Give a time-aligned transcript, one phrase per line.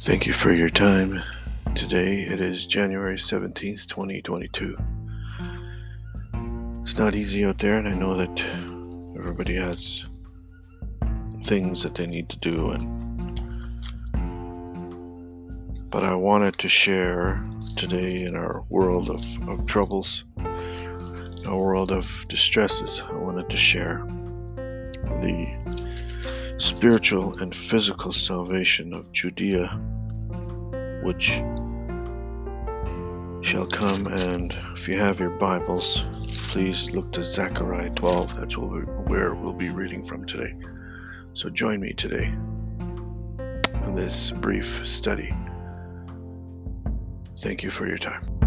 [0.00, 1.24] Thank you for your time.
[1.74, 4.78] Today it is January 17th, 2022.
[6.82, 8.40] It's not easy out there, and I know that
[9.18, 10.06] everybody has
[11.42, 12.98] things that they need to do and
[15.90, 17.44] but I wanted to share
[17.76, 20.24] today in our world of, of troubles,
[21.44, 24.06] a world of distresses, I wanted to share
[25.20, 25.87] the
[26.58, 29.68] spiritual and physical salvation of Judea,
[31.02, 31.40] which
[33.40, 34.06] shall come.
[34.08, 36.02] And if you have your Bibles,
[36.48, 38.36] please look to Zechariah 12.
[38.36, 40.54] That's where we'll be reading from today.
[41.34, 42.26] So join me today
[43.84, 45.32] in this brief study.
[47.40, 48.37] Thank you for your time.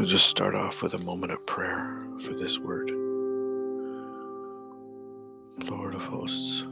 [0.00, 2.90] So just start off with a moment of prayer for this word.
[5.68, 6.62] Lord of hosts,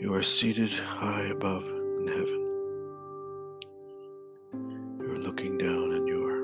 [0.00, 2.40] you are seated high above in heaven.
[5.00, 6.42] You are looking down and you are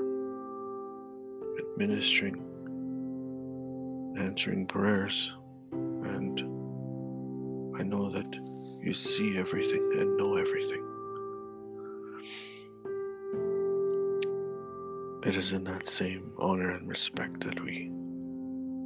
[1.73, 2.35] administering,
[4.19, 5.33] answering prayers,
[5.71, 6.39] and
[7.79, 8.31] I know that
[8.83, 10.85] you see everything and know everything.
[15.29, 17.91] It is in that same honor and respect that we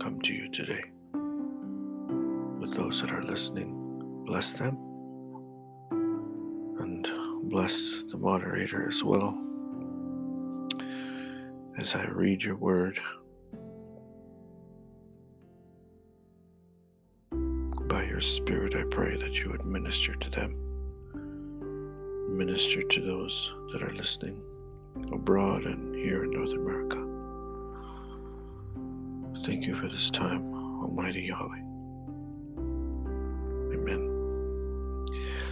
[0.02, 0.84] come to you today.
[2.60, 3.72] With those that are listening,
[4.26, 4.78] bless them
[6.82, 7.08] and
[7.50, 9.38] bless the moderator as well.
[11.78, 13.00] As I read your word,
[17.88, 20.52] by your Spirit, I pray that you would minister to them,
[22.36, 24.44] minister to those that are listening
[25.12, 26.98] abroad and here in North America.
[29.46, 30.54] Thank you for this time,
[30.84, 31.60] Almighty Yahweh.
[33.74, 34.10] Amen.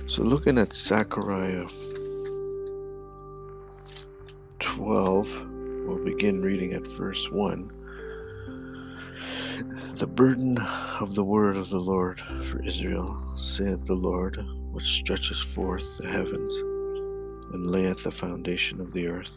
[0.08, 1.68] So, looking at Zechariah
[4.60, 5.48] 12,
[5.86, 7.72] we'll begin reading at verse 1.
[9.96, 10.58] The burden
[11.00, 14.38] of the word of the Lord for Israel, saith the Lord,
[14.72, 16.54] which stretches forth the heavens
[17.54, 19.30] and layeth the foundation of the earth,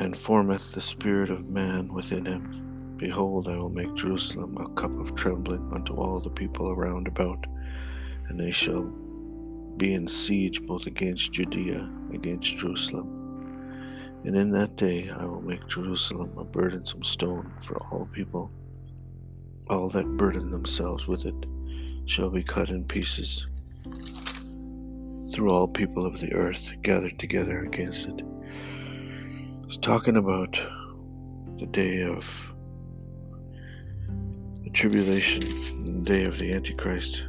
[0.00, 2.94] and formeth the spirit of man within him.
[2.96, 7.46] Behold, I will make Jerusalem a cup of trembling unto all the people around about,
[8.28, 8.84] and they shall
[9.76, 14.20] be in siege both against Judea, against Jerusalem.
[14.24, 18.50] And in that day I will make Jerusalem a burdensome stone for all people.
[19.70, 21.46] All that burden themselves with it
[22.06, 23.46] shall be cut in pieces
[25.32, 28.24] through all people of the earth gathered together against it.
[29.68, 30.58] It's talking about
[31.58, 32.24] the day of
[34.64, 37.22] the tribulation, the day of the Antichrist.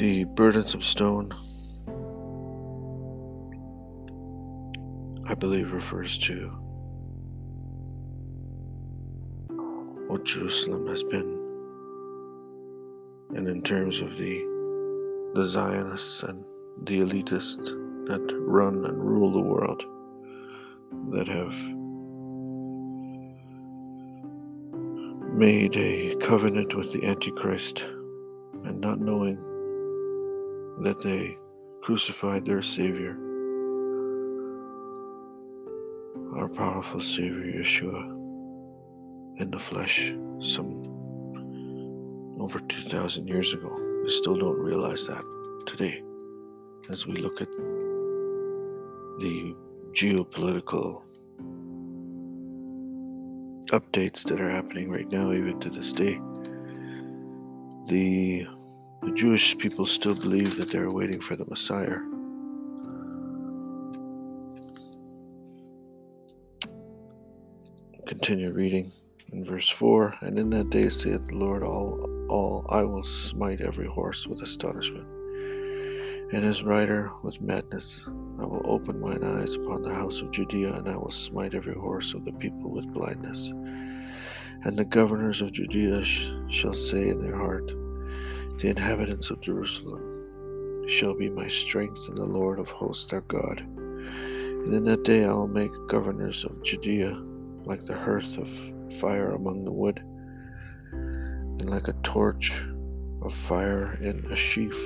[0.00, 1.30] The burdensome stone,
[5.28, 6.48] I believe, refers to
[10.08, 11.40] what Jerusalem has been
[13.36, 14.44] and in terms of the
[15.34, 16.44] the Zionists and
[16.82, 19.84] the elitists that run and rule the world,
[21.12, 21.56] that have
[25.34, 27.84] made a covenant with the Antichrist
[28.64, 29.36] and not knowing
[30.82, 31.36] that they
[31.82, 33.16] crucified their Savior,
[36.36, 38.12] our powerful Savior Yeshua,
[39.38, 40.82] in the flesh, some
[42.40, 43.70] over 2,000 years ago.
[44.04, 45.24] We still don't realize that
[45.66, 46.02] today
[46.90, 47.48] as we look at
[49.18, 49.54] the
[49.92, 51.02] geopolitical
[53.70, 56.20] updates that are happening right now, even to this day.
[57.88, 58.46] The,
[59.02, 61.98] the Jewish people still believe that they're waiting for the Messiah.
[68.06, 68.92] Continue reading
[69.32, 73.60] in verse 4 And in that day saith the Lord, all all, I will smite
[73.60, 75.06] every horse with astonishment,
[76.32, 78.04] and his rider with madness.
[78.38, 81.74] I will open mine eyes upon the house of Judea, and I will smite every
[81.74, 83.48] horse of the people with blindness.
[84.64, 87.68] And the governors of Judea sh- shall say in their heart,
[88.58, 93.60] The inhabitants of Jerusalem shall be my strength, and the Lord of hosts their God.
[93.60, 97.16] And in that day I will make governors of Judea
[97.64, 98.48] like the hearth of
[98.94, 100.02] fire among the wood
[100.92, 102.52] and like a torch
[103.22, 104.76] of fire in a sheaf,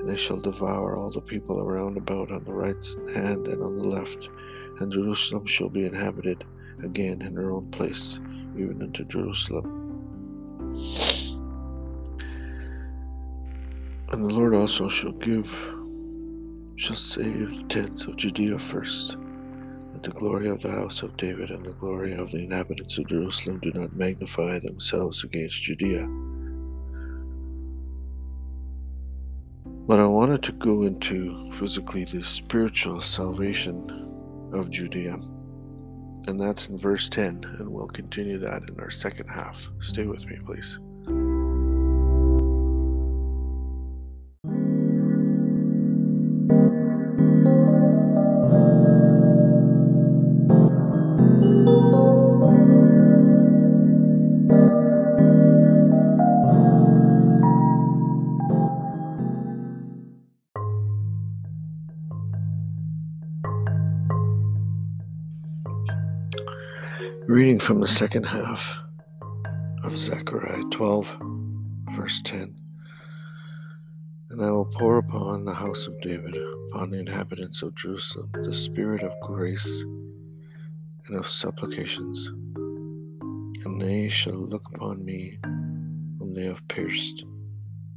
[0.00, 3.76] and they shall devour all the people around about on the right hand and on
[3.76, 4.30] the left,
[4.78, 6.42] and Jerusalem shall be inhabited
[6.82, 8.18] again in her own place,
[8.56, 9.76] even unto Jerusalem.
[14.10, 15.54] And the Lord also shall give,
[16.76, 19.18] shall save the tents of Judea first,
[19.92, 23.06] that the glory of the house of David and the glory of the inhabitants of
[23.06, 26.08] Jerusalem do not magnify themselves against Judea.
[29.90, 33.90] But I wanted to go into physically the spiritual salvation
[34.52, 35.14] of Judea.
[36.28, 39.60] And that's in verse 10, and we'll continue that in our second half.
[39.80, 40.78] Stay with me, please.
[67.40, 68.76] Reading from the second half
[69.82, 71.16] of Zechariah 12,
[71.96, 72.54] verse 10.
[74.28, 76.36] And I will pour upon the house of David,
[76.68, 79.84] upon the inhabitants of Jerusalem, the spirit of grace
[81.06, 82.26] and of supplications.
[83.64, 87.24] And they shall look upon me whom they have pierced,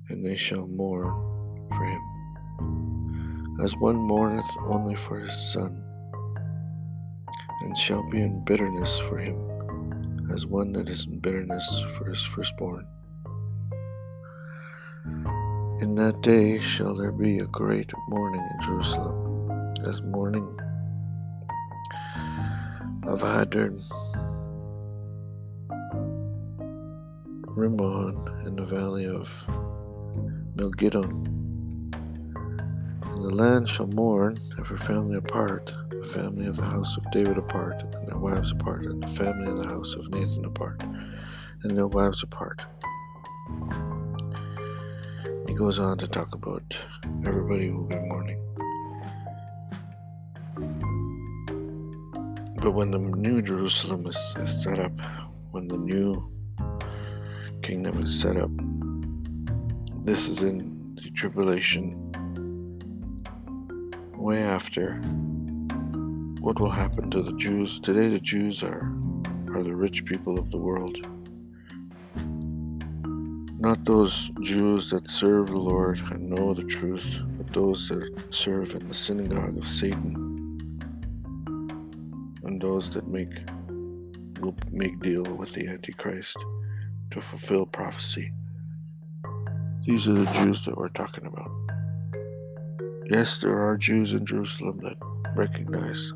[0.08, 5.84] and they shall mourn for him, as one mourneth only for his son
[7.64, 12.22] and shall be in bitterness for him, as one that is in bitterness for his
[12.24, 12.86] firstborn.
[15.82, 20.48] In that day shall there be a great mourning in Jerusalem, as mourning
[23.04, 23.80] of Hadad,
[27.56, 29.30] Rimmon in the valley of
[30.56, 31.28] Megiddon.
[33.04, 37.38] And the land shall mourn, every family apart, the family of the house of David
[37.38, 40.82] apart, and their wives apart, and the family of the house of Nathan apart,
[41.64, 42.64] and their wives apart.
[45.50, 46.64] He goes on to talk about
[47.28, 48.40] everybody will be mourning.
[52.62, 54.94] But when the new Jerusalem is, is set up,
[55.52, 56.32] when the new
[57.64, 58.52] kingdom is set up,
[60.06, 62.03] this is in the tribulation
[64.24, 64.94] way after
[66.40, 67.78] what will happen to the Jews.
[67.82, 68.90] Today, the Jews are,
[69.54, 70.98] are the rich people of the world.
[73.60, 77.06] Not those Jews that serve the Lord and know the truth,
[77.38, 80.16] but those that serve in the synagogue of Satan
[82.44, 83.34] and those that make
[84.40, 86.38] will make deal with the Antichrist
[87.12, 88.32] to fulfill prophecy.
[89.86, 91.53] These are the Jews that we're talking about.
[93.14, 94.98] Yes, there are Jews in Jerusalem that
[95.36, 96.14] recognize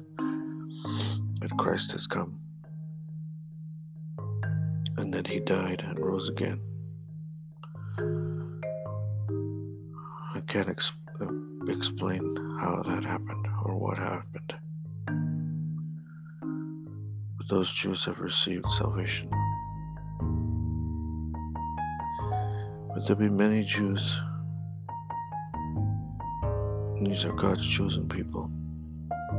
[1.42, 2.40] that Christ has come
[4.98, 6.60] and that he died and rose again.
[10.34, 10.94] I can't ex-
[11.68, 14.56] explain how that happened or what happened.
[17.38, 19.30] But those Jews have received salvation.
[22.90, 24.18] But there'll be many Jews.
[27.02, 28.50] These are God's chosen people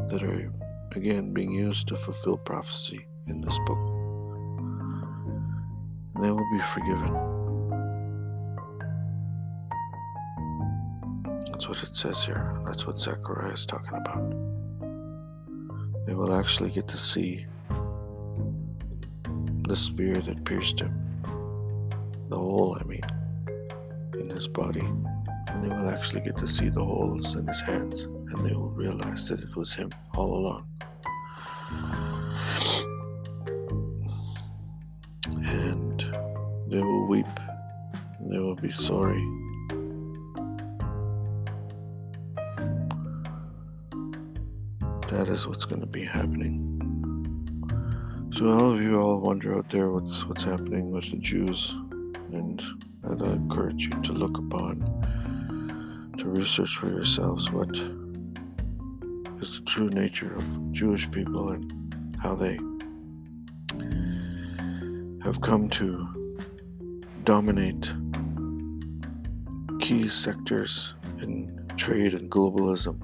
[0.09, 0.51] that are
[0.93, 3.79] again being used to fulfill prophecy in this book.
[6.15, 7.13] And they will be forgiven.
[11.51, 12.61] That's what it says here.
[12.65, 14.31] That's what Zechariah is talking about.
[16.07, 17.47] They will actually get to see
[19.69, 20.95] the spear that pierced him,
[22.29, 23.03] the hole, I mean,
[24.15, 24.89] in his body.
[25.49, 28.71] And they will actually get to see the holes in his hands, and they will
[28.71, 30.67] realize that it was him all along.
[35.27, 36.17] And
[36.69, 37.27] they will weep
[38.21, 39.25] they will be sorry.
[45.09, 46.65] That is what's going to be happening.
[48.33, 51.73] So all of you all wonder out there what's what's happening with the Jews,
[52.33, 52.63] and
[53.09, 54.83] I'd encourage you to look upon,
[56.19, 57.71] to research for yourselves what
[59.41, 62.59] is the true nature of Jewish people and how they
[65.23, 66.09] have come to
[67.23, 67.93] dominate
[69.81, 72.99] key sectors in trade and globalism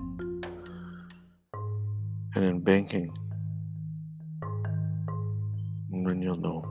[2.35, 3.16] and in banking.
[5.92, 6.64] And then you'll know.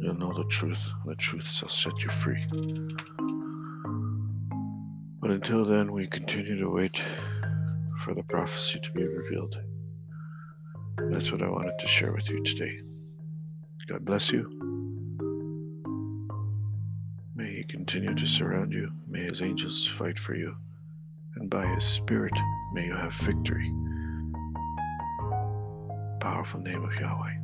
[0.00, 0.90] You'll know the truth.
[1.04, 2.42] The truth shall set you free.
[5.30, 7.00] But until then, we continue to wait
[8.02, 9.60] for the prophecy to be revealed.
[10.98, 12.80] That's what I wanted to share with you today.
[13.86, 14.50] God bless you.
[17.36, 18.90] May He continue to surround you.
[19.06, 20.56] May His angels fight for you.
[21.36, 22.34] And by His Spirit,
[22.72, 23.72] may you have victory.
[26.18, 27.39] Powerful name of Yahweh.